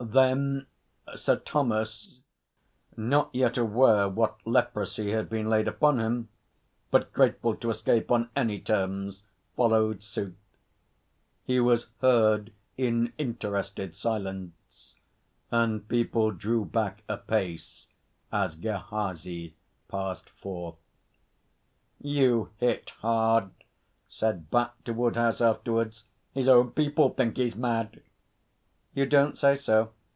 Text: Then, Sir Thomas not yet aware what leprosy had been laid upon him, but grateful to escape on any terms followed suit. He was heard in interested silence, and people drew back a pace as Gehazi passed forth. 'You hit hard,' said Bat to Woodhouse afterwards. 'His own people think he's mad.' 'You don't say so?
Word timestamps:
Then, 0.03 0.65
Sir 1.13 1.35
Thomas 1.35 2.09
not 2.97 3.29
yet 3.33 3.55
aware 3.55 4.09
what 4.09 4.35
leprosy 4.47 5.11
had 5.11 5.29
been 5.29 5.47
laid 5.47 5.67
upon 5.67 5.99
him, 5.99 6.27
but 6.89 7.13
grateful 7.13 7.55
to 7.57 7.69
escape 7.69 8.09
on 8.09 8.31
any 8.35 8.59
terms 8.59 9.21
followed 9.55 10.01
suit. 10.01 10.35
He 11.43 11.59
was 11.59 11.89
heard 12.01 12.51
in 12.77 13.13
interested 13.19 13.93
silence, 13.95 14.95
and 15.51 15.87
people 15.87 16.31
drew 16.31 16.65
back 16.65 17.03
a 17.07 17.15
pace 17.17 17.85
as 18.31 18.55
Gehazi 18.55 19.53
passed 19.87 20.31
forth. 20.31 20.77
'You 21.99 22.49
hit 22.57 22.89
hard,' 23.03 23.51
said 24.09 24.49
Bat 24.49 24.73
to 24.85 24.93
Woodhouse 24.93 25.41
afterwards. 25.41 26.05
'His 26.33 26.47
own 26.47 26.71
people 26.71 27.09
think 27.11 27.37
he's 27.37 27.55
mad.' 27.55 28.01
'You 28.93 29.05
don't 29.05 29.37
say 29.37 29.55
so? 29.55 29.91